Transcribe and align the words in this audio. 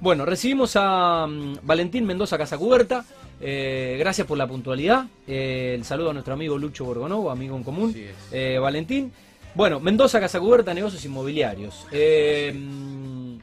Bueno, 0.00 0.24
recibimos 0.24 0.72
a 0.76 1.26
mm, 1.26 1.58
Valentín 1.62 2.04
Mendoza 2.04 2.36
Casacuberta. 2.38 3.04
Eh, 3.40 3.96
gracias 3.98 4.26
por 4.26 4.38
la 4.38 4.46
puntualidad. 4.46 5.06
Eh, 5.26 5.74
el 5.76 5.84
saludo 5.84 6.10
a 6.10 6.12
nuestro 6.12 6.34
amigo 6.34 6.58
Lucho 6.58 6.84
Borgonovo, 6.84 7.30
amigo 7.30 7.56
en 7.56 7.62
común. 7.62 7.94
Eh, 8.32 8.58
Valentín. 8.60 9.12
Bueno, 9.54 9.80
Mendoza 9.80 10.20
Casacuberta, 10.20 10.74
negocios 10.74 11.04
inmobiliarios. 11.04 11.86
Mm, 11.92 13.38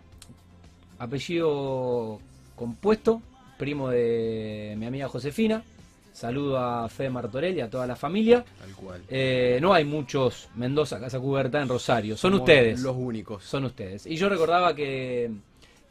apellido 0.99 2.19
compuesto, 2.55 3.21
primo 3.57 3.89
de 3.89 4.75
mi 4.77 4.85
amiga 4.85 5.07
Josefina. 5.07 5.63
Saludo 6.13 6.59
a 6.59 6.87
Fede 6.89 7.09
Martorell 7.09 7.57
y 7.57 7.61
a 7.61 7.69
toda 7.69 7.87
la 7.87 7.95
familia. 7.95 8.45
Tal 8.59 8.71
cual. 8.75 9.01
Eh, 9.09 9.57
no 9.61 9.73
hay 9.73 9.83
muchos 9.83 10.47
Mendoza 10.55 10.99
Casacuberta 10.99 11.59
en 11.59 11.67
Rosario, 11.67 12.15
son 12.15 12.33
Somos 12.33 12.47
ustedes. 12.47 12.81
Los 12.81 12.95
únicos. 12.95 13.43
Son 13.43 13.65
ustedes. 13.65 14.05
Y 14.05 14.15
yo 14.15 14.29
recordaba 14.29 14.75
que, 14.75 15.31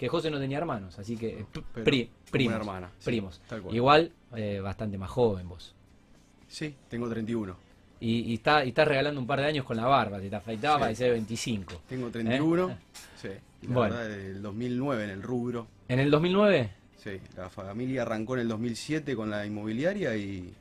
que 0.03 0.09
José 0.09 0.33
no 0.33 0.41
tenía 0.41 0.59
hermanos, 0.59 0.99
así 0.99 1.17
que 1.17 1.47
Pero 1.53 1.85
pri- 1.85 2.11
primos. 2.29 2.57
hermana, 2.57 2.91
primos. 3.05 3.41
tal 3.49 3.63
cual. 3.63 3.73
Igual, 3.77 4.11
eh, 4.35 4.59
bastante 4.59 4.99
más 4.99 5.09
joven 5.09 5.49
vos. 5.49 5.77
Sí, 6.49 6.75
tengo 6.89 7.09
31. 7.09 7.57
Y, 8.01 8.33
y 8.33 8.35
está, 8.35 8.65
y 8.65 8.71
estás 8.71 8.89
regalando 8.89 9.21
un 9.21 9.29
par 9.29 9.39
de 9.39 9.47
años 9.47 9.65
con 9.65 9.77
la 9.77 9.87
barba, 9.87 10.19
te 10.19 10.35
afeitabas 10.35 10.79
Sí. 10.79 10.83
parecía 10.83 11.07
de 11.07 11.13
25. 11.13 11.83
Tengo 11.89 12.11
31. 12.11 12.71
¿Eh? 12.71 12.77
Sí. 13.17 13.29
La 13.69 13.75
Bueno. 13.75 13.95
verdad, 13.95 14.09
del 14.09 14.43
2009 14.43 15.05
en 15.05 15.11
el 15.11 15.23
rubro. 15.23 15.69
¿En 15.87 16.01
el 16.01 16.11
2009? 16.11 16.71
Sí. 16.97 17.21
La 17.37 17.49
familia 17.49 18.03
arrancó 18.03 18.35
en 18.35 18.41
el 18.41 18.49
2007 18.49 19.15
con 19.15 19.31
la 19.31 19.47
inmobiliaria 19.47 20.17
y 20.17 20.53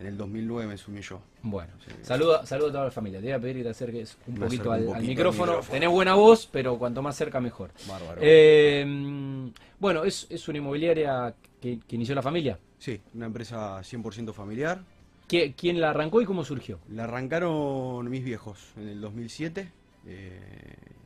en 0.00 0.06
el 0.06 0.16
2009 0.16 0.66
me 0.68 0.76
sumí 0.76 1.00
yo. 1.00 1.20
Bueno, 1.42 1.72
Sí. 1.84 1.90
saludo, 2.02 2.44
saludo 2.46 2.68
a 2.68 2.72
toda 2.72 2.84
la 2.84 2.90
familia. 2.90 3.18
Te 3.20 3.26
voy 3.26 3.32
a 3.34 3.40
pedir 3.40 3.56
que 3.56 3.62
te 3.64 3.68
acerques 3.70 4.16
un 4.26 4.34
poquito, 4.36 4.46
acerco 4.46 4.68
un 4.70 4.74
al, 4.74 4.80
poquito 4.80 4.94
al 4.94 5.00
al 5.00 5.06
micrófono. 5.08 5.46
micrófono. 5.52 5.72
Tenés 5.72 5.90
buena 5.90 6.14
voz, 6.14 6.48
pero 6.50 6.78
cuanto 6.78 7.02
más 7.02 7.16
cerca 7.16 7.40
mejor. 7.40 7.70
Bárbaro. 7.88 8.20
Eh, 8.22 9.50
bueno, 9.80 10.04
es, 10.04 10.26
es 10.30 10.46
una 10.48 10.58
inmobiliaria 10.58 11.34
que, 11.60 11.80
que 11.80 11.96
inició 11.96 12.14
la 12.14 12.22
familia. 12.22 12.58
Sí, 12.78 13.00
una 13.14 13.26
empresa 13.26 13.82
100% 13.82 14.32
familiar. 14.32 14.80
¿Qui- 15.28 15.54
¿Quién 15.56 15.80
la 15.80 15.90
arrancó 15.90 16.22
y 16.22 16.24
cómo 16.24 16.44
surgió? 16.44 16.78
La 16.90 17.04
arrancaron 17.04 18.08
mis 18.08 18.24
viejos 18.24 18.72
en 18.76 18.88
el 18.88 19.00
2007. 19.00 19.70
Eh, 20.06 20.40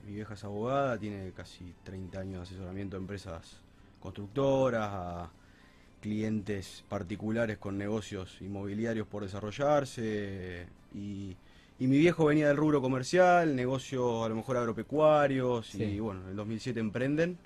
mi 0.07 0.15
vieja 0.15 0.35
es 0.35 0.45
abogada, 0.45 0.99
tiene 0.99 1.33
casi 1.33 1.75
30 1.83 2.21
años 2.21 2.35
de 2.37 2.43
asesoramiento 2.43 2.97
de 2.97 3.01
empresas 3.01 3.61
constructoras, 4.01 4.91
a 4.93 5.31
clientes 6.03 6.85
particulares 6.89 7.57
con 7.57 7.79
negocios 7.79 8.37
inmobiliarios 8.43 9.07
por 9.07 9.23
desarrollarse. 9.23 10.67
Y, 10.95 11.37
y 11.79 11.87
mi 11.87 11.97
viejo 11.97 12.27
venía 12.27 12.49
del 12.49 12.59
rubro 12.59 12.83
comercial, 12.83 13.57
negocios 13.57 14.27
a 14.27 14.29
lo 14.29 14.35
mejor 14.35 14.59
agropecuarios. 14.59 15.69
Sí. 15.69 15.83
Y 15.83 16.01
bueno, 16.01 16.21
en 16.25 16.31
el 16.31 16.37
2007 16.37 16.79
emprenden. 16.81 17.39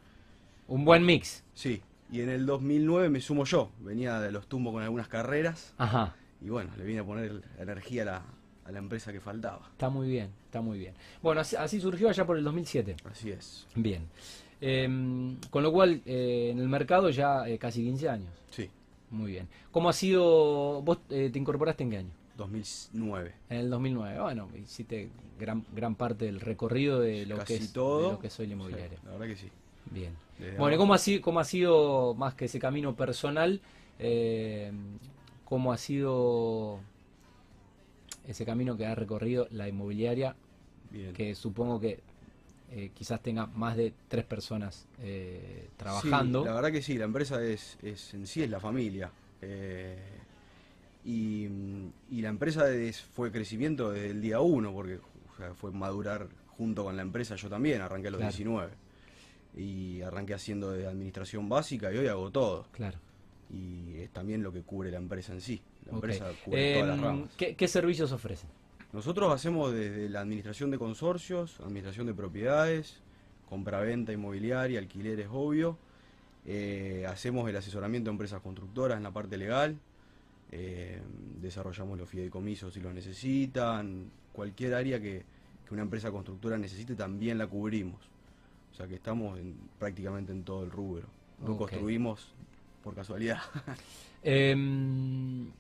Un 0.67 0.85
buen 0.85 1.05
mix. 1.07 1.45
Sí, 1.55 1.83
y 2.11 2.23
en 2.23 2.31
el 2.31 2.47
2009 2.47 3.09
me 3.11 3.21
sumo 3.21 3.45
yo. 3.45 3.71
Venía 3.81 4.19
de 4.19 4.33
los 4.33 4.49
tumbos 4.49 4.73
con 4.73 4.83
algunas 4.83 5.07
carreras. 5.07 5.75
Ajá. 5.79 6.17
Y 6.41 6.49
bueno, 6.49 6.73
le 6.77 6.85
vine 6.85 7.01
a 7.01 7.05
poner 7.05 7.43
energía 7.59 8.03
a 8.03 8.05
la, 8.07 8.23
a 8.65 8.73
la 8.73 8.79
empresa 8.79 9.13
que 9.13 9.21
faltaba. 9.21 9.69
Está 9.73 9.91
muy 9.91 10.09
bien, 10.09 10.31
está 10.47 10.61
muy 10.61 10.79
bien. 10.79 10.95
Bueno, 11.23 11.43
así, 11.43 11.55
así 11.57 11.81
surgió 11.81 12.09
allá 12.09 12.27
por 12.27 12.37
el 12.37 12.45
2007. 12.45 12.97
Así 13.05 13.31
es. 13.31 13.67
Bien. 13.75 14.09
Em, 14.61 15.37
con 15.51 15.63
lo 15.63 15.71
cual, 15.73 16.01
eh, 16.07 16.49
en 16.53 16.59
el 16.59 16.69
mercado 16.69 17.11
ya 17.11 17.47
eh, 17.49 17.59
casi 17.59 17.83
15 17.83 18.09
años. 18.09 18.29
Sí, 18.51 18.71
Muy 19.11 19.33
bien. 19.33 19.49
¿Cómo 19.71 19.89
ha 19.89 19.93
sido? 19.93 20.81
¿Vos 20.83 20.99
eh, 21.11 21.31
te 21.33 21.39
incorporaste 21.39 21.83
en 21.85 21.91
qué 21.91 21.97
año? 21.99 22.11
2009. 22.37 23.33
En 23.51 23.57
el 23.59 23.71
2009. 23.71 24.21
Bueno, 24.21 24.49
hiciste 24.63 25.09
gran, 25.39 25.65
gran 25.75 25.95
parte 25.95 26.25
del 26.27 26.41
recorrido 26.41 27.01
de 27.01 27.27
lo, 27.27 27.37
Casi 27.39 27.47
que, 27.59 27.65
es, 27.65 27.73
todo. 27.73 28.03
de 28.03 28.13
lo 28.15 28.19
que 28.19 28.31
soy 28.31 28.47
la 28.47 28.55
inmobiliaria. 28.55 28.99
Sí, 28.99 29.05
la 29.05 29.13
verdad 29.13 29.27
que 29.27 29.37
sí. 29.37 29.49
Bien. 29.91 30.15
Desde 30.39 30.51
Bueno, 30.59 30.65
¿y 30.65 30.75
abajo. 30.75 30.79
cómo 30.83 30.95
ha, 30.95 30.99
sido, 30.99 31.23
cómo 31.23 31.41
ha 31.41 31.45
sido, 31.45 32.15
más 32.15 32.35
que 32.35 32.47
ese 32.47 32.59
camino 32.59 32.95
personal, 32.97 33.61
eh, 33.99 34.73
cómo 35.45 35.73
ha 35.73 35.79
sido 35.79 36.81
ese 38.27 38.45
camino 38.45 38.77
que 38.77 38.87
ha 38.87 38.95
recorrido 38.95 39.47
la 39.51 39.69
inmobiliaria 39.69 40.35
Bien. 40.91 41.13
que 41.15 41.35
supongo 41.35 41.79
que 41.81 42.01
eh, 42.71 42.91
quizás 42.95 43.23
tenga 43.23 43.47
más 43.47 43.77
de 43.77 43.93
tres 44.09 44.25
personas 44.25 44.87
eh, 45.01 45.69
trabajando. 45.77 46.41
Sí, 46.43 46.49
la 46.49 46.55
verdad 46.55 46.73
que 46.73 46.83
sí, 46.83 46.99
la 46.99 47.05
empresa 47.05 47.43
es, 47.43 47.79
es 47.83 48.15
en 48.15 48.27
sí 48.27 48.43
es 48.43 48.51
la 48.51 48.61
familia. 48.61 49.11
Eh, 49.43 49.99
y, 51.05 51.47
y 52.11 52.21
la 52.23 52.29
empresa 52.29 52.69
es- 52.71 53.01
fue 53.01 53.31
crecimiento 53.31 53.91
desde 53.91 54.11
el 54.11 54.21
día 54.21 54.41
uno, 54.41 54.73
porque 54.73 54.97
o 54.97 55.37
sea, 55.37 55.55
fue 55.55 55.71
madurar 55.71 56.29
junto 56.57 56.85
con 56.85 56.97
la 56.97 57.03
empresa. 57.03 57.37
Yo 57.37 57.49
también 57.49 57.81
arranqué 57.81 58.09
a 58.09 58.11
los 58.11 58.19
Claro. 58.21 58.33
19. 58.33 58.73
Y 59.57 60.03
arranqué 60.03 60.35
haciendo 60.35 60.73
de 60.73 60.87
administración 60.87 61.49
básica 61.49 61.93
y 61.93 61.97
hoy 61.99 62.09
hago 62.09 62.31
todo. 62.31 62.67
Claro. 62.73 62.99
Y 63.51 63.99
es 64.01 64.11
también 64.11 64.43
lo 64.43 64.53
que 64.53 64.63
cubre 64.63 64.91
la 64.91 64.99
empresa 64.99 65.33
en 65.33 65.41
sí. 65.41 65.63
La 65.87 65.93
empresa 65.93 66.27
cubre 66.45 66.75
todas 66.75 66.89
las 66.89 66.99
Em, 66.99 67.05
ramas. 67.05 67.31
¿qué, 67.37 67.55
qué 67.55 67.69
servicios 67.69 68.11
ofrecen? 68.13 68.51
Nosotros 68.93 69.33
hacemos 69.33 69.73
desde 69.73 70.09
la 70.09 70.21
administración 70.21 70.71
de 70.71 70.79
consorcios, 70.79 71.61
administración 71.61 72.07
de 72.07 72.15
propiedades, 72.15 73.01
compraventa 73.49 74.13
inmobiliaria, 74.13 74.79
alquileres, 74.79 75.29
obvio. 75.31 75.77
Eh, 76.47 77.05
hacemos 77.09 77.49
el 77.51 77.57
asesoramiento 77.57 78.09
de 78.11 78.13
empresas 78.13 78.41
constructoras 78.41 78.97
en 78.97 79.03
la 79.03 79.11
parte 79.11 79.37
legal. 79.37 79.77
Eh, 80.53 81.01
desarrollamos 81.43 81.99
los 81.99 82.09
fideicomisos 82.09 82.73
si 82.73 82.81
los 82.81 82.95
necesitan. 82.95 84.11
Cualquier 84.33 84.75
área 84.75 85.01
que, 85.01 85.25
que 85.67 85.75
una 85.75 85.83
empresa 85.83 86.11
constructora 86.11 86.57
necesite 86.57 86.95
también 86.95 87.37
la 87.39 87.47
cubrimos. 87.47 88.01
O 88.73 88.75
sea 88.77 88.87
que 88.87 88.95
estamos 88.95 89.39
en- 89.39 89.57
prácticamente 89.79 90.33
en 90.33 90.45
todo 90.45 90.63
el 90.63 90.71
rubro. 90.71 91.09
No 91.41 91.47
construimos 91.59 92.33
por 92.83 92.95
casualidad. 92.95 93.39
Em, 94.23 95.51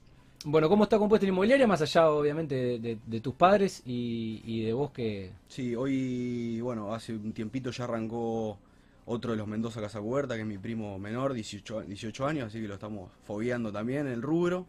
bueno, 0.45 0.69
¿cómo 0.69 0.85
está 0.85 0.99
compuesta 0.99 1.27
la 1.27 1.33
inmobiliaria? 1.33 1.67
Más 1.67 1.81
allá, 1.83 2.09
obviamente, 2.11 2.55
de, 2.55 2.79
de- 2.79 2.99
de 3.05 3.21
tus 3.21 3.35
padres 3.35 3.83
y, 3.85 4.43
y 4.45 4.63
de 4.65 4.73
vos 4.73 4.91
que... 4.91 5.33
Sí, 5.49 5.75
hoy, 5.75 6.61
bueno, 6.61 6.95
hace 6.95 7.13
un 7.15 7.33
tiempito 7.33 7.71
ya 7.71 7.85
arrancó 7.85 8.59
otro 9.07 9.33
de 9.33 9.37
los 9.39 9.47
Mendoza 9.49 9.81
Casacuberta, 9.81 10.35
que 10.35 10.43
es 10.43 10.47
mi 10.47 10.59
primo 10.59 10.99
menor, 10.99 11.33
18, 11.33 11.81
a- 11.81 11.83
18 11.85 12.27
años, 12.27 12.47
así 12.49 12.61
que 12.61 12.69
lo 12.69 12.75
estamos 12.75 13.11
fogueando 13.25 13.73
también 13.73 14.07
en 14.07 14.13
el 14.13 14.23
rubro. 14.23 14.67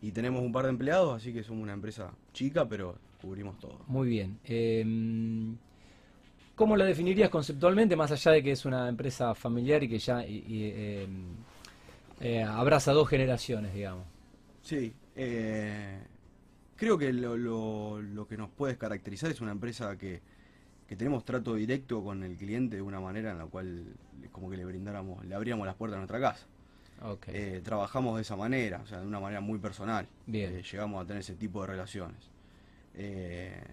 Y 0.00 0.10
tenemos 0.10 0.42
un 0.42 0.50
par 0.52 0.64
de 0.64 0.70
empleados, 0.70 1.16
así 1.16 1.32
que 1.32 1.44
somos 1.44 1.62
una 1.62 1.74
empresa 1.74 2.10
chica, 2.32 2.68
pero 2.68 2.96
cubrimos 3.20 3.58
todo. 3.60 3.78
Muy 3.86 4.08
bien. 4.08 4.38
Em, 4.44 5.56
¿Cómo 6.56 6.76
la 6.76 6.84
definirías 6.84 7.30
conceptualmente, 7.30 7.96
más 7.96 8.10
allá 8.12 8.32
de 8.32 8.42
que 8.42 8.52
es 8.52 8.64
una 8.64 8.88
empresa 8.88 9.34
familiar 9.34 9.82
y 9.82 9.88
que 9.88 9.98
ya 9.98 10.24
y- 10.26 10.44
y, 10.46 10.64
em, 10.70 11.24
eh, 12.20 12.42
abraza 12.42 12.92
dos 12.92 13.08
generaciones, 13.08 13.74
digamos? 13.74 14.04
Sí, 14.62 14.92
eh, 15.16 15.98
creo 16.76 16.96
que 16.98 17.12
lo, 17.12 17.36
lo- 17.36 18.00
lo 18.02 18.26
que 18.26 18.36
nos 18.36 18.50
puede 18.50 18.76
caracterizar 18.76 19.30
es 19.30 19.40
una 19.40 19.52
empresa 19.52 19.96
que, 19.96 20.20
que 20.88 20.96
tenemos 20.96 21.24
trato 21.24 21.54
directo 21.54 22.02
con 22.02 22.22
el 22.22 22.36
cliente 22.36 22.76
de 22.76 22.82
una 22.82 23.00
manera 23.00 23.32
en 23.32 23.38
la 23.38 23.46
cual 23.46 23.84
como 24.30 24.50
que 24.50 24.56
le 24.56 24.64
brindáramos, 24.64 25.24
le 25.24 25.34
abríamos 25.34 25.66
las 25.66 25.76
puertas 25.76 25.96
a 25.96 25.98
nuestra 26.00 26.20
casa. 26.20 26.46
Ok. 27.04 27.26
Eh, 27.28 27.60
trabajamos 27.64 28.16
de 28.16 28.22
esa 28.22 28.36
manera, 28.36 28.80
o 28.82 28.86
sea, 28.86 29.00
de 29.00 29.06
una 29.06 29.18
manera 29.20 29.40
muy 29.40 29.58
personal. 29.58 30.06
Bien. 30.26 30.54
Eh, 30.54 30.62
llegamos 30.62 31.02
a 31.02 31.06
tener 31.06 31.20
ese 31.20 31.34
tipo 31.34 31.60
de 31.62 31.66
relaciones. 31.68 32.30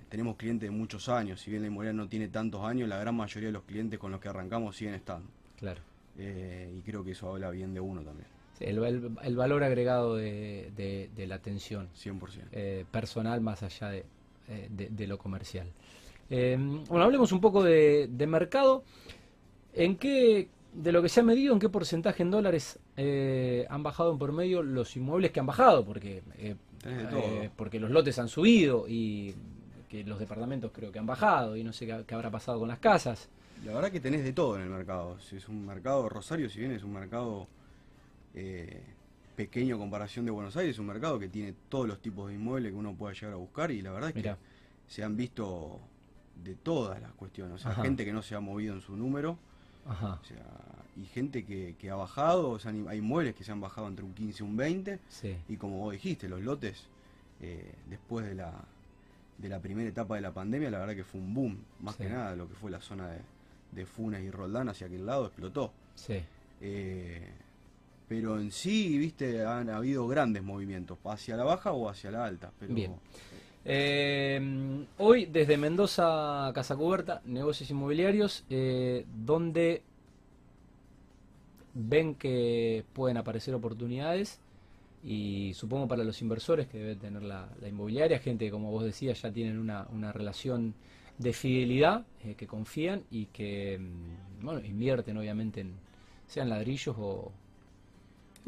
Tenemos 0.09 0.37
clientes 0.37 0.69
de 0.69 0.75
muchos 0.75 1.09
años, 1.09 1.41
si 1.41 1.51
bien 1.51 1.61
la 1.63 1.67
inmobiliaria 1.67 2.01
no 2.01 2.07
tiene 2.07 2.29
tantos 2.29 2.63
años, 2.63 2.87
la 2.87 2.97
gran 2.97 3.15
mayoría 3.15 3.49
de 3.49 3.53
los 3.53 3.63
clientes 3.63 3.99
con 3.99 4.11
los 4.11 4.21
que 4.21 4.29
arrancamos 4.29 4.77
siguen 4.77 4.93
estando. 4.95 5.27
Claro. 5.57 5.81
Y 6.17 6.81
creo 6.81 7.03
que 7.03 7.11
eso 7.11 7.29
habla 7.29 7.49
bien 7.51 7.73
de 7.73 7.79
uno 7.81 8.01
también, 8.01 8.27
El, 8.59 8.83
el- 8.83 9.11
el 9.23 9.35
valor 9.35 9.63
agregado 9.63 10.15
de, 10.15 10.71
de- 10.75 11.09
de 11.15 11.27
la 11.27 11.35
atención 11.35 11.89
100%. 11.95 12.19
eh, 12.51 12.85
personal 12.91 13.39
más 13.41 13.63
allá 13.63 13.89
de, 13.89 14.05
eh, 14.49 14.67
de- 14.69 15.07
lo 15.07 15.17
comercial. 15.17 15.67
Eh, 16.29 16.57
bueno, 16.89 17.05
hablemos 17.05 17.31
un 17.31 17.41
poco 17.41 17.63
de, 17.63 18.07
de 18.11 18.27
mercado. 18.27 18.83
¿En 19.73 19.95
qué, 19.97 20.49
de 20.73 20.91
lo 20.91 21.01
que 21.01 21.09
se 21.09 21.19
ha 21.19 21.23
medido, 21.23 21.53
en 21.53 21.59
qué 21.59 21.69
porcentaje 21.69 22.23
en 22.23 22.31
dólares 22.31 22.79
eh, 22.97 23.65
han 23.69 23.81
bajado 23.83 24.11
en 24.11 24.17
por 24.19 24.31
medio 24.31 24.61
los 24.61 24.95
inmuebles 24.95 25.31
que 25.31 25.39
han 25.39 25.45
bajado? 25.45 25.85
Porque, 25.85 26.21
eh, 26.37 26.55
eh, 26.85 27.49
porque 27.55 27.79
los 27.79 27.91
lotes 27.91 28.19
han 28.19 28.27
subido 28.27 28.85
y 28.87 29.33
que 29.89 30.03
los 30.03 30.19
departamentos 30.19 30.71
creo 30.73 30.91
que 30.91 30.99
han 30.99 31.05
bajado 31.07 31.55
y 31.55 31.63
no 31.63 31.73
sé 31.73 31.85
qué, 31.87 32.03
qué 32.05 32.13
habrá 32.15 32.29
pasado 32.29 32.59
con 32.59 32.67
las 32.67 32.79
casas. 32.79 33.29
La 33.65 33.73
verdad 33.73 33.91
que 33.91 33.99
tenés 33.99 34.23
de 34.23 34.33
todo 34.33 34.55
en 34.55 34.61
el 34.63 34.69
mercado. 34.69 35.19
Si 35.19 35.35
Es 35.37 35.47
un 35.49 35.65
mercado, 35.65 36.07
Rosario, 36.09 36.49
si 36.49 36.59
bien 36.59 36.71
es 36.71 36.83
un 36.83 36.93
mercado 36.93 37.47
eh, 38.35 38.83
pequeño 39.35 39.77
comparación 39.77 40.25
de 40.25 40.31
Buenos 40.31 40.55
Aires, 40.57 40.75
es 40.75 40.79
un 40.79 40.87
mercado 40.87 41.17
que 41.19 41.29
tiene 41.29 41.53
todos 41.69 41.87
los 41.87 42.01
tipos 42.01 42.27
de 42.29 42.35
inmuebles 42.35 42.71
que 42.71 42.77
uno 42.77 42.93
pueda 42.93 43.13
llegar 43.13 43.33
a 43.33 43.37
buscar 43.37 43.71
y 43.71 43.81
la 43.81 43.91
verdad 43.91 44.09
es 44.09 44.15
Mirá. 44.15 44.35
que 44.35 44.91
se 44.93 45.03
han 45.03 45.15
visto 45.15 45.79
de 46.43 46.55
todas 46.55 47.01
las 47.01 47.11
cuestiones. 47.13 47.55
O 47.55 47.57
sea, 47.57 47.71
Ajá. 47.71 47.83
gente 47.83 48.03
que 48.05 48.13
no 48.13 48.21
se 48.21 48.35
ha 48.35 48.39
movido 48.39 48.73
en 48.73 48.81
su 48.81 48.95
número, 48.95 49.37
Ajá, 49.87 50.19
o 50.21 50.25
sea, 50.25 50.45
y 50.97 51.05
gente 51.05 51.45
que, 51.45 51.75
que 51.79 51.89
ha 51.89 51.95
bajado, 51.95 52.49
o 52.51 52.59
sea, 52.59 52.71
hay 52.89 52.97
inmuebles 52.97 53.33
que 53.35 53.43
se 53.43 53.51
han 53.51 53.61
bajado 53.61 53.87
entre 53.87 54.03
un 54.05 54.13
15 54.13 54.43
y 54.43 54.45
un 54.45 54.57
20, 54.57 54.99
sí. 55.09 55.37
y 55.47 55.55
como 55.57 55.77
vos 55.79 55.93
dijiste, 55.93 56.27
los 56.27 56.41
lotes, 56.41 56.87
eh, 57.41 57.71
después 57.89 58.25
de 58.25 58.35
la, 58.35 58.53
de 59.37 59.47
la 59.49 59.59
primera 59.61 59.87
etapa 59.89 60.15
de 60.15 60.21
la 60.21 60.33
pandemia, 60.33 60.69
la 60.69 60.79
verdad 60.79 60.95
que 60.95 61.05
fue 61.05 61.21
un 61.21 61.33
boom, 61.33 61.57
más 61.79 61.95
Sí. 61.95 62.03
que 62.03 62.09
nada 62.09 62.35
lo 62.35 62.47
que 62.49 62.55
fue 62.55 62.69
la 62.69 62.81
zona 62.81 63.07
de, 63.09 63.19
de 63.71 63.85
Funes 63.85 64.21
y 64.23 64.29
Roldán 64.31 64.67
hacia 64.67 64.87
aquel 64.87 65.05
lado 65.05 65.27
explotó. 65.27 65.71
Sí. 65.95 66.21
Eh, 66.61 67.31
pero 68.09 68.39
en 68.39 68.51
sí, 68.51 68.97
viste, 68.97 69.45
han 69.45 69.69
habido 69.69 70.07
grandes 70.07 70.43
movimientos, 70.43 70.97
hacia 71.05 71.37
la 71.37 71.43
baja 71.43 71.71
o 71.71 71.87
hacia 71.87 72.09
la 72.09 72.25
alta. 72.25 72.51
Bien. 72.67 72.95
Eh, 73.63 74.85
hoy 74.97 75.27
desde 75.27 75.57
Mendoza, 75.57 76.51
Casa 76.55 76.75
Cuberta, 76.75 77.21
negocios 77.25 77.69
inmobiliarios, 77.69 78.45
eh, 78.49 79.05
donde 79.23 79.83
ven 81.75 82.15
que 82.15 82.83
pueden 82.93 83.17
aparecer 83.17 83.53
oportunidades 83.53 84.39
y 85.03 85.53
supongo 85.53 85.87
para 85.87 86.03
los 86.03 86.19
inversores 86.23 86.67
que 86.67 86.79
deben 86.79 86.99
tener 86.99 87.21
la, 87.21 87.47
la 87.61 87.67
inmobiliaria, 87.67 88.17
gente 88.17 88.45
que 88.45 88.51
como 88.51 88.71
vos 88.71 88.83
decías 88.83 89.21
ya 89.21 89.31
tienen 89.31 89.59
una, 89.59 89.87
una 89.93 90.11
relación 90.11 90.73
de 91.19 91.31
fidelidad, 91.31 92.05
eh, 92.23 92.33
que 92.33 92.47
confían 92.47 93.03
y 93.11 93.27
que 93.27 93.77
mm, 93.77 94.45
bueno, 94.45 94.65
invierten 94.65 95.15
obviamente 95.17 95.61
en 95.61 95.73
sean 96.29 96.49
ladrillos 96.49 96.95
o... 96.97 97.31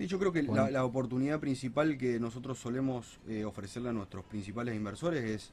Sí, 0.02 0.08
yo 0.08 0.18
creo 0.18 0.32
que 0.32 0.42
Bueno. 0.42 0.64
la, 0.66 0.72
la 0.72 0.84
oportunidad 0.86 1.40
principal 1.40 1.96
que 1.98 2.20
nosotros 2.20 2.58
solemos 2.58 3.20
eh, 3.28 3.46
ofrecerle 3.46 3.90
a 3.90 3.94
nuestros 3.94 4.26
principales 4.26 4.76
inversores 4.76 5.24
es 5.24 5.52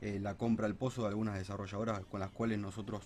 eh, 0.00 0.18
la 0.20 0.36
compra 0.36 0.64
al 0.66 0.74
pozo 0.74 1.02
de 1.02 1.08
algunas 1.08 1.36
desarrolladoras 1.36 2.00
con 2.10 2.18
las 2.20 2.30
cuales 2.30 2.58
nosotros 2.58 3.02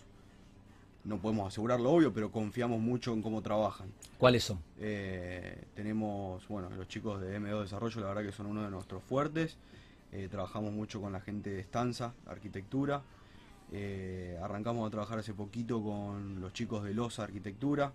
no 1.05 1.19
podemos 1.19 1.49
asegurarlo 1.49 1.91
obvio, 1.91 2.13
pero 2.13 2.31
confiamos 2.31 2.81
mucho 2.81 3.13
en 3.13 3.23
cómo 3.23 3.43
trabajan. 3.43 3.89
¿Cuáles 4.19 4.45
son? 4.45 4.61
Eh, 4.79 5.65
tenemos, 5.75 6.47
bueno, 6.47 6.71
los 6.71 6.87
chicos 6.87 7.21
de 7.21 7.41
M2 7.41 7.63
Desarrollo, 7.63 8.01
la 8.01 8.07
verdad 8.07 8.23
que 8.23 8.33
son 8.33 8.47
uno 8.47 8.63
de 8.63 8.71
nuestros 8.71 9.03
fuertes. 9.03 9.57
Eh, 10.13 10.29
trabajamos 10.31 10.73
mucho 10.73 11.01
con 11.01 11.13
la 11.13 11.21
gente 11.21 11.51
de 11.51 11.59
Estanza, 11.61 12.15
Arquitectura. 12.27 13.03
Eh, 13.73 14.39
arrancamos 14.41 14.87
a 14.87 14.91
trabajar 14.91 15.19
hace 15.19 15.35
poquito 15.35 15.83
con 15.83 16.41
los 16.41 16.53
chicos 16.53 16.85
de 16.85 16.95
Loza 16.95 17.25
Arquitectura. 17.25 17.93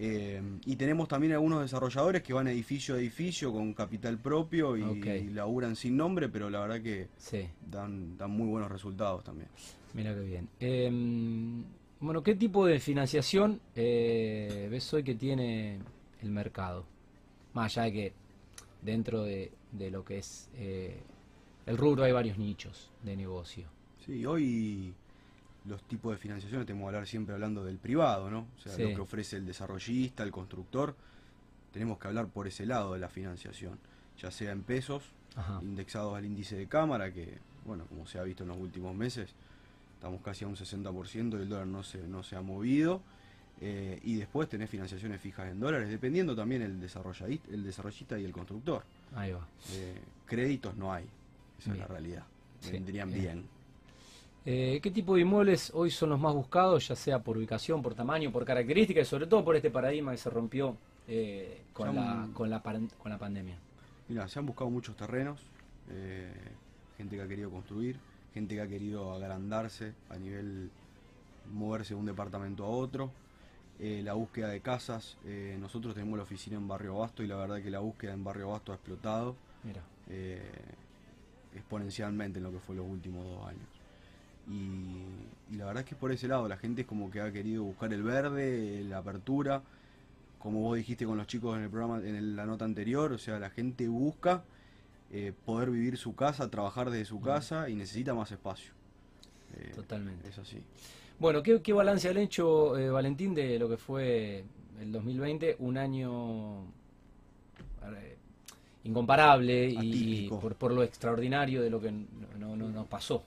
Eh, 0.00 0.40
y 0.64 0.76
tenemos 0.76 1.08
también 1.08 1.32
algunos 1.32 1.60
desarrolladores 1.60 2.22
que 2.22 2.32
van 2.32 2.46
edificio 2.46 2.94
a 2.94 2.98
edificio 2.98 3.52
con 3.52 3.74
capital 3.74 4.16
propio 4.18 4.76
y, 4.76 5.28
laburan 5.30 5.74
sin 5.74 5.96
nombre, 5.96 6.28
pero 6.28 6.48
la 6.48 6.60
verdad 6.60 6.80
que 6.80 7.08
Sí. 7.16 7.48
dan, 7.68 8.16
dan 8.16 8.30
muy 8.30 8.46
buenos 8.46 8.70
resultados 8.70 9.24
también. 9.24 9.48
Mira 9.94 10.14
qué 10.14 10.20
bien. 10.20 10.48
Eh, 10.60 11.62
bueno, 12.00 12.22
¿qué 12.22 12.36
tipo 12.36 12.64
de 12.64 12.78
financiación 12.78 13.60
eh, 13.74 14.68
ves 14.70 14.94
hoy 14.94 15.02
que 15.02 15.16
tiene 15.16 15.80
el 16.22 16.30
mercado? 16.30 16.84
Más 17.54 17.76
allá 17.76 17.86
de 17.86 17.92
que 17.92 18.12
dentro 18.82 19.24
de, 19.24 19.50
de 19.72 19.90
lo 19.90 20.04
que 20.04 20.18
es 20.18 20.48
eh, 20.54 21.00
el 21.66 21.76
rubro 21.76 22.04
hay 22.04 22.12
varios 22.12 22.38
nichos 22.38 22.92
de 23.02 23.16
negocio. 23.16 23.66
Sí, 24.06 24.24
hoy 24.24 24.94
los 25.68 25.82
tipos 25.84 26.12
de 26.12 26.18
financiación, 26.18 26.64
tenemos 26.66 26.84
que 26.84 26.96
hablar 26.96 27.06
siempre 27.06 27.34
hablando 27.34 27.64
del 27.64 27.78
privado, 27.78 28.30
¿no? 28.30 28.46
O 28.56 28.60
sea, 28.60 28.72
Sí. 28.72 28.82
lo 28.82 28.88
que 28.94 29.00
ofrece 29.00 29.36
el 29.36 29.46
desarrollista, 29.46 30.22
el 30.22 30.30
constructor, 30.32 30.96
tenemos 31.72 31.98
que 31.98 32.08
hablar 32.08 32.26
por 32.28 32.46
ese 32.46 32.66
lado 32.66 32.94
de 32.94 32.98
la 33.00 33.08
financiación, 33.08 33.78
ya 34.20 34.30
sea 34.30 34.52
en 34.52 34.62
pesos, 34.62 35.02
Ajá. 35.36 35.60
indexados 35.62 36.16
al 36.16 36.24
índice 36.24 36.56
de 36.56 36.66
cámara, 36.66 37.12
que, 37.12 37.38
bueno, 37.66 37.84
como 37.86 38.06
se 38.06 38.18
ha 38.18 38.22
visto 38.22 38.42
en 38.42 38.48
los 38.48 38.58
últimos 38.58 38.94
meses, 38.96 39.30
estamos 39.94 40.20
casi 40.22 40.44
a 40.44 40.48
un 40.48 40.56
60% 40.56 41.38
y 41.38 41.42
el 41.42 41.48
dólar 41.48 41.66
no 41.66 41.82
se, 41.82 41.98
no 42.08 42.22
se 42.22 42.36
ha 42.36 42.40
movido. 42.42 43.02
eh, 43.60 43.98
y 44.04 44.14
después 44.14 44.48
tenés 44.48 44.70
financiaciones 44.70 45.20
fijas 45.20 45.50
en 45.50 45.58
dólares, 45.58 45.90
dependiendo 45.90 46.36
también 46.36 46.62
el 46.62 46.78
desarrollista, 46.80 47.52
el 47.52 47.64
desarrollista 47.64 48.16
y 48.16 48.24
el 48.24 48.30
constructor. 48.30 48.84
Ahí 49.16 49.32
va. 49.32 49.44
Eh, 49.72 50.00
créditos 50.26 50.76
no 50.76 50.92
hay, 50.92 51.04
esa 51.58 51.72
es 51.72 51.78
la 51.78 51.88
realidad. 51.88 52.22
Sí, 52.60 52.70
Vendrían 52.70 53.10
bien. 53.10 53.20
bien. 53.20 53.48
Eh, 54.50 54.80
¿Qué 54.82 54.90
tipo 54.90 55.14
de 55.14 55.20
inmuebles 55.20 55.70
hoy 55.74 55.90
son 55.90 56.08
los 56.08 56.18
más 56.18 56.32
buscados, 56.32 56.88
ya 56.88 56.96
sea 56.96 57.18
por 57.18 57.36
ubicación, 57.36 57.82
por 57.82 57.94
tamaño, 57.94 58.32
por 58.32 58.46
características 58.46 59.06
y 59.06 59.10
sobre 59.10 59.26
todo 59.26 59.44
por 59.44 59.54
este 59.54 59.70
paradigma 59.70 60.12
que 60.12 60.16
se 60.16 60.30
rompió 60.30 60.74
eh, 61.06 61.64
con, 61.74 61.94
la, 61.94 62.26
con, 62.32 62.48
la, 62.48 62.62
con 62.62 63.10
la 63.10 63.18
pandemia? 63.18 63.58
Mira, 64.08 64.26
se 64.26 64.38
han 64.38 64.46
buscado 64.46 64.70
muchos 64.70 64.96
terrenos, 64.96 65.38
eh, 65.90 66.32
gente 66.96 67.16
que 67.16 67.22
ha 67.22 67.28
querido 67.28 67.50
construir, 67.50 67.98
gente 68.32 68.54
que 68.54 68.62
ha 68.62 68.66
querido 68.66 69.12
agrandarse 69.12 69.92
a 70.08 70.16
nivel 70.16 70.70
moverse 71.52 71.92
de 71.92 72.00
un 72.00 72.06
departamento 72.06 72.64
a 72.64 72.68
otro. 72.68 73.10
la 73.78 74.14
búsqueda 74.14 74.48
de 74.48 74.62
casas, 74.62 75.18
nosotros 75.58 75.92
tenemos 75.92 76.16
la 76.16 76.22
oficina 76.22 76.56
en 76.56 76.66
Barrio 76.66 76.96
Abasto 76.96 77.22
y 77.22 77.26
la 77.26 77.36
verdad 77.36 77.60
que 77.62 77.68
la 77.68 77.80
búsqueda 77.80 78.14
en 78.14 78.24
Barrio 78.24 78.46
Abasto 78.46 78.72
ha 78.72 78.76
explotado 78.76 79.36
Mira, 79.62 79.82
exponencialmente 81.54 82.38
en 82.38 82.44
lo 82.44 82.50
que 82.50 82.60
fue 82.60 82.76
los 82.76 82.86
últimos 82.86 83.26
dos 83.26 83.46
años. 83.46 83.77
Y, 84.50 85.52
y 85.54 85.56
la 85.56 85.66
verdad 85.66 85.82
es 85.82 85.88
que 85.88 85.94
por 85.96 86.10
ese 86.12 86.26
lado 86.28 86.48
la 86.48 86.56
gente 86.56 86.82
es 86.82 86.86
como 86.86 87.10
que 87.10 87.20
ha 87.20 87.30
querido 87.32 87.64
buscar 87.64 87.92
el 87.92 88.02
verde, 88.02 88.82
la 88.84 88.98
apertura, 88.98 89.62
como 90.38 90.60
vos 90.60 90.76
dijiste 90.76 91.04
con 91.04 91.16
los 91.18 91.26
chicos 91.26 91.56
en 91.56 91.64
el 91.64 91.70
programa, 91.70 91.98
en 91.98 92.14
el- 92.16 92.36
la 92.36 92.46
nota 92.46 92.64
anterior, 92.64 93.12
o 93.12 93.18
sea, 93.18 93.38
la 93.38 93.50
gente 93.50 93.88
busca 93.88 94.42
eh, 95.10 95.32
poder 95.46 95.70
vivir 95.70 95.96
su 95.96 96.14
casa, 96.14 96.50
trabajar 96.50 96.90
desde 96.90 97.06
su 97.06 97.20
casa 97.22 97.70
y 97.70 97.74
necesita 97.74 98.12
más 98.12 98.30
espacio. 98.30 98.72
Eh, 99.56 99.72
totalmente. 99.74 100.28
es 100.28 100.38
así. 100.38 100.58
Bueno, 101.18 101.42
¿qué, 101.42 101.62
qué 101.62 101.72
balance 101.72 102.08
han 102.10 102.18
hecho, 102.18 102.76
eh, 102.76 102.90
Valentín, 102.90 103.34
de 103.34 103.58
lo 103.58 103.68
que 103.70 103.78
fue 103.78 104.44
el 104.80 104.92
2020? 104.92 105.56
Un 105.60 105.78
año 105.78 106.64
incomparable 108.84 109.70
y 109.70 110.28
por, 110.40 110.54
por 110.56 110.72
lo 110.72 110.82
extraordinario 110.82 111.62
de 111.62 111.70
lo 111.70 111.80
que 111.80 111.90
no, 111.90 112.06
no- 112.38 112.56
no 112.56 112.68
nos 112.68 112.86
pasó. 112.86 113.22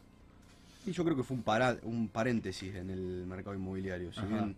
Y 0.86 0.92
yo 0.92 1.04
creo 1.04 1.16
que 1.16 1.24
fue 1.24 1.38
un, 1.38 1.44
para- 1.44 1.78
un 1.83 2.07
paréntesis 2.10 2.74
en 2.75 2.89
el 2.89 3.25
mercado 3.28 3.56
inmobiliario. 3.56 4.12
Si 4.13 4.19
Ajá. 4.22 4.28
bien 4.28 4.56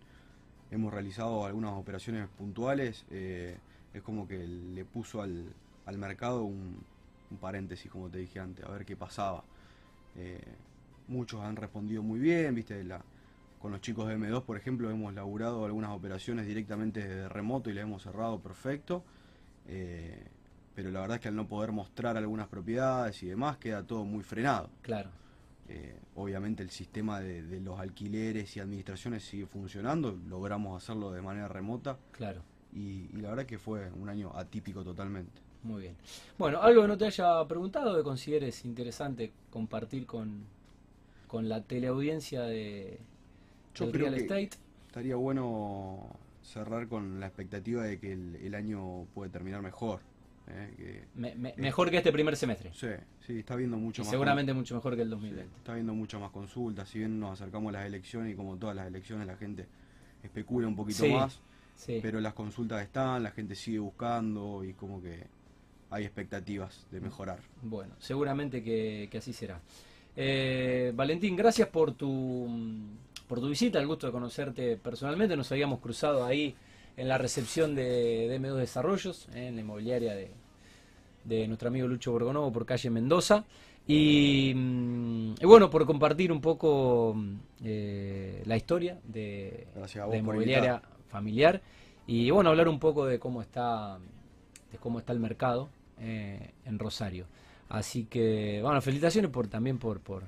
hemos 0.70 0.92
realizado 0.92 1.44
algunas 1.44 1.72
operaciones 1.72 2.28
puntuales, 2.38 3.04
eh, 3.10 3.56
es 3.92 4.02
como 4.02 4.26
que 4.26 4.38
le 4.46 4.84
puso 4.84 5.20
al, 5.22 5.44
al 5.86 5.98
mercado 5.98 6.44
un, 6.44 6.78
un 7.30 7.36
paréntesis, 7.38 7.90
como 7.90 8.08
te 8.08 8.18
dije 8.18 8.40
antes, 8.40 8.64
a 8.64 8.70
ver 8.70 8.84
qué 8.84 8.96
pasaba. 8.96 9.44
Eh, 10.16 10.40
muchos 11.08 11.42
han 11.42 11.56
respondido 11.56 12.02
muy 12.02 12.18
bien, 12.18 12.54
viste, 12.54 12.82
la, 12.84 13.02
con 13.60 13.70
los 13.72 13.80
chicos 13.82 14.08
de 14.08 14.14
M2, 14.14 14.42
por 14.44 14.56
ejemplo, 14.56 14.90
hemos 14.90 15.12
laburado 15.14 15.64
algunas 15.66 15.90
operaciones 15.90 16.46
directamente 16.46 17.00
desde 17.06 17.28
remoto 17.28 17.68
y 17.70 17.74
las 17.74 17.84
hemos 17.84 18.02
cerrado 18.02 18.38
perfecto. 18.40 19.04
Eh, 19.68 20.22
pero 20.74 20.90
la 20.90 21.00
verdad 21.00 21.16
es 21.16 21.20
que 21.20 21.28
al 21.28 21.36
no 21.36 21.46
poder 21.46 21.70
mostrar 21.70 22.16
algunas 22.16 22.48
propiedades 22.48 23.22
y 23.22 23.26
demás, 23.26 23.58
queda 23.58 23.82
todo 23.84 24.04
muy 24.04 24.24
frenado. 24.24 24.70
Claro, 24.82 25.10
Eh, 25.68 25.98
obviamente 26.14 26.62
el 26.62 26.70
sistema 26.70 27.20
de, 27.20 27.42
de 27.42 27.60
los 27.60 27.80
alquileres 27.80 28.54
y 28.56 28.60
administraciones 28.60 29.22
sigue 29.24 29.46
funcionando, 29.46 30.18
logramos 30.28 30.82
hacerlo 30.82 31.10
de 31.10 31.22
manera 31.22 31.48
remota 31.48 31.98
claro. 32.12 32.42
y, 32.74 33.08
y 33.12 33.16
la 33.22 33.30
verdad 33.30 33.46
que 33.46 33.58
fue 33.58 33.90
un 33.92 34.08
año 34.10 34.30
atípico 34.36 34.84
totalmente. 34.84 35.40
Muy 35.62 35.80
bien. 35.82 35.96
Bueno, 36.36 36.60
algo 36.60 36.82
que 36.82 36.88
no 36.88 36.98
te 36.98 37.06
haya 37.06 37.42
preguntado, 37.48 37.96
que 37.96 38.02
consideres 38.02 38.66
interesante 38.66 39.32
compartir 39.50 40.04
con, 40.04 40.44
con 41.26 41.48
la 41.48 41.62
teleaudiencia 41.62 42.42
de 42.42 42.98
Yo 43.74 43.86
del 43.86 43.92
creo 43.94 44.04
real 44.10 44.14
que- 44.16 44.20
estate. 44.22 44.50
Estaría 44.88 45.16
bueno 45.16 46.06
cerrar 46.42 46.86
con 46.88 47.18
la 47.18 47.26
expectativa 47.26 47.82
de 47.82 47.98
que 47.98 48.12
el, 48.12 48.36
el 48.36 48.54
año 48.54 49.06
puede 49.14 49.30
terminar 49.30 49.62
mejor. 49.62 50.00
Eh, 50.48 50.74
que- 50.76 51.04
Me- 51.14 51.34
me- 51.34 51.54
mejor 51.56 51.90
que 51.90 51.96
este 51.98 52.12
primer 52.12 52.36
semestre. 52.36 52.70
sí, 52.74 52.88
sí, 53.26 53.38
está 53.38 53.56
viendo 53.56 53.76
mucho 53.76 54.02
Y 54.02 54.04
más. 54.04 54.10
seguramente 54.10 54.52
mucho 54.52 54.74
mejor 54.74 54.94
que 54.96 55.02
el 55.02 55.08
Sí, 55.08 55.10
2020. 55.12 55.56
está 55.58 55.74
viendo 55.74 55.94
muchas 55.94 56.20
más 56.20 56.30
consultas, 56.30 56.88
si 56.88 56.98
bien 56.98 57.18
nos 57.18 57.40
acercamos 57.40 57.70
a 57.70 57.78
las 57.78 57.86
elecciones 57.86 58.32
y 58.32 58.36
como 58.36 58.56
todas 58.56 58.76
las 58.76 58.86
elecciones 58.86 59.26
la 59.26 59.36
gente 59.36 59.66
especula 60.22 60.66
un 60.68 60.76
poquito 60.76 61.04
Sí, 61.04 61.12
más, 61.12 61.40
Sí. 61.76 61.98
pero 62.02 62.20
las 62.20 62.34
consultas 62.34 62.82
están, 62.82 63.22
la 63.22 63.30
gente 63.30 63.54
sigue 63.54 63.78
buscando 63.78 64.62
y 64.64 64.74
como 64.74 65.00
que 65.02 65.26
hay 65.90 66.04
expectativas 66.04 66.86
de 66.90 67.00
mejorar. 67.00 67.38
Bueno, 67.62 67.94
seguramente 67.98 68.62
que, 68.62 69.08
que 69.10 69.18
así 69.18 69.32
será. 69.32 69.60
Eh, 70.16 70.92
Valentín, 70.94 71.36
gracias 71.36 71.68
por 71.68 71.92
tu, 71.92 72.48
por 73.26 73.40
tu 73.40 73.48
visita, 73.48 73.80
el 73.80 73.86
gusto 73.86 74.06
de 74.06 74.12
conocerte 74.12 74.76
personalmente. 74.76 75.36
Nos 75.36 75.50
habíamos 75.52 75.80
cruzado 75.80 76.24
ahí 76.24 76.54
en 76.96 77.08
la 77.08 77.18
recepción 77.18 77.74
de, 77.74 78.28
de 78.28 78.40
M2 78.40 78.56
Desarrollos, 78.56 79.28
eh, 79.34 79.48
en 79.48 79.56
la 79.56 79.60
inmobiliaria 79.60 80.14
de, 80.14 80.30
de 81.24 81.48
nuestro 81.48 81.68
amigo 81.68 81.88
Lucho 81.88 82.12
Borgonovo 82.12 82.52
por 82.52 82.66
calle 82.66 82.90
Mendoza. 82.90 83.44
Y, 83.86 84.52
mm, 84.54 85.34
y 85.40 85.46
bueno, 85.46 85.68
por 85.68 85.84
compartir 85.84 86.32
un 86.32 86.40
poco 86.40 87.12
mm, 87.14 87.34
eh, 87.64 88.42
la 88.46 88.56
historia 88.56 88.98
de, 89.04 89.66
Gracias 89.74 90.02
a 90.02 90.06
vos 90.06 90.12
de 90.14 90.22
por 90.22 90.34
inmobiliaria 90.34 90.80
familiar 91.08 91.60
y 92.06 92.30
bueno, 92.30 92.50
hablar 92.50 92.68
un 92.68 92.78
poco 92.78 93.06
de 93.06 93.18
cómo 93.18 93.40
está, 93.40 93.98
de 94.72 94.78
cómo 94.78 94.98
está 94.98 95.12
el 95.12 95.20
mercado 95.20 95.68
eh, 96.00 96.50
en 96.64 96.78
Rosario. 96.78 97.26
Así 97.68 98.04
que, 98.04 98.60
bueno, 98.62 98.80
felicitaciones 98.82 99.30
por 99.30 99.48
también 99.48 99.78
por, 99.78 100.00
por, 100.00 100.24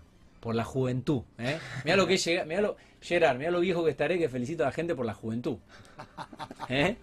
por 0.47 0.55
la 0.55 0.63
juventud. 0.63 1.23
¿eh? 1.39 1.59
Mirá 1.85 1.97
lo 1.97 2.07
que 2.07 2.19
llega, 2.19 2.45
mirá 2.45 2.61
lo, 2.61 2.77
Gerard, 3.01 3.37
mirá 3.37 3.51
lo 3.51 3.59
viejo 3.59 3.85
que 3.85 3.91
estaré 3.91 4.17
que 4.17 4.29
felicito 4.29 4.63
a 4.63 4.67
la 4.67 4.73
gente 4.73 4.95
por 4.95 5.05
la 5.05 5.13
juventud. 5.13 5.57
¿Eh? 6.69 6.95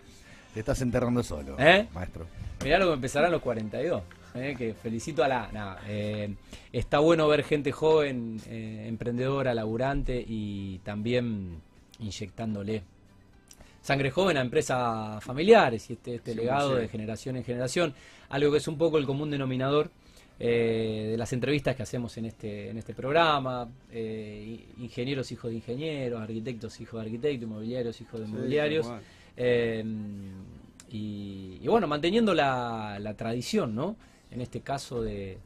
Te 0.53 0.61
estás 0.61 0.81
enterrando 0.81 1.21
solo, 1.23 1.57
¿Eh? 1.59 1.85
maestro. 1.93 2.25
Mirá 2.63 2.79
lo 2.79 2.87
que 2.87 2.93
empezarán 2.93 3.33
los 3.33 3.41
42. 3.41 4.01
¿eh? 4.35 4.55
Que 4.57 4.73
felicito 4.73 5.25
a 5.25 5.27
la. 5.27 5.77
está 6.71 6.99
bueno 6.99 7.27
ver 7.27 7.43
gente 7.43 7.73
joven, 7.73 8.39
emprendedora, 8.47 9.53
laburante 9.53 10.23
y 10.25 10.79
también 10.85 11.59
inyectándole 11.99 12.83
sangre 13.81 14.09
joven 14.09 14.37
a 14.37 14.39
empresas 14.39 15.21
familiares 15.21 15.89
y 15.89 15.93
este, 15.93 16.15
este 16.15 16.31
100%. 16.31 16.35
legado 16.35 16.75
de 16.75 16.87
generación 16.87 17.35
en 17.35 17.43
generación, 17.43 17.93
algo 18.29 18.53
que 18.53 18.59
es 18.59 18.69
un 18.69 18.77
poco 18.77 18.97
el 18.97 19.05
común 19.05 19.31
denominador 19.31 19.91
eh, 20.39 21.09
de 21.11 21.17
las 21.17 21.31
entrevistas 21.33 21.75
que 21.75 21.83
hacemos 21.83 22.17
en 22.17 22.25
este, 22.25 22.69
en 22.69 22.77
este 22.77 22.93
programa, 22.93 23.69
eh, 23.91 24.65
ingenieros 24.77 25.31
hijos 25.31 25.51
de 25.51 25.57
ingenieros, 25.57 26.21
arquitectos 26.21 26.79
hijos 26.81 26.99
de 27.01 27.05
arquitectos, 27.07 27.43
inmobiliarios 27.47 28.01
hijos 28.01 28.19
de 28.19 28.25
Sí, 28.25 28.31
inmobiliarios. 28.31 28.91
Eh, 29.37 29.83
y, 30.89 31.59
y 31.61 31.67
bueno, 31.67 31.87
manteniendo 31.87 32.33
la, 32.33 32.97
la 32.99 33.15
tradición, 33.15 33.73
¿no? 33.73 33.95
En 34.31 34.41
este 34.41 34.61
caso 34.61 35.01
de, 35.01 35.37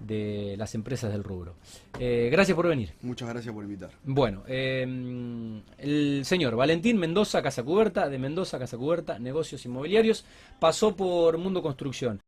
de 0.00 0.54
las 0.58 0.74
empresas 0.74 1.10
del 1.12 1.24
rubro. 1.24 1.54
Gracias 1.98 2.54
por 2.54 2.68
venir. 2.68 2.90
Muchas 3.02 3.28
gracias 3.28 3.54
por 3.54 3.64
invitar. 3.64 3.90
Bueno, 4.04 4.42
eh, 4.46 4.82
el 5.78 6.22
señor 6.24 6.54
Valentín 6.56 6.98
Mendoza 6.98 7.40
Casacuberta, 7.42 8.08
de 8.08 8.18
Mendoza 8.18 8.58
Casacuberta, 8.58 9.18
Negocios 9.18 9.64
Inmobiliarios, 9.64 10.24
pasó 10.60 10.94
por 10.94 11.38
Mundo 11.38 11.62
Construcción. 11.62 12.20